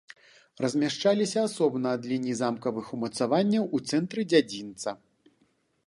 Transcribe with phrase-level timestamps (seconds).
[0.63, 4.89] Размяшчаліся асобна ад лініі замкавых умацаванняў у цэнтры дзядзінца.